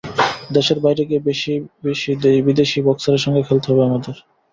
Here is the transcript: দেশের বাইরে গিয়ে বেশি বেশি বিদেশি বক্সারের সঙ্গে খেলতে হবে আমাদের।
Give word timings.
দেশের 0.49 0.79
বাইরে 0.83 1.03
গিয়ে 1.09 1.21
বেশি 1.29 1.53
বেশি 1.83 2.11
বিদেশি 2.47 2.79
বক্সারের 2.87 3.23
সঙ্গে 3.25 3.45
খেলতে 3.47 3.67
হবে 3.69 3.83
আমাদের। 3.89 4.15